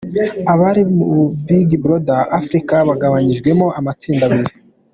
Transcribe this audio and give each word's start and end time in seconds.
Abari 0.53 0.81
muri 0.95 1.19
Big 1.45 1.69
Brother 1.83 2.23
Africa 2.39 2.75
bagabanyijwemo 2.89 3.65
amatsinda 3.79 4.23
abiri. 4.29 4.53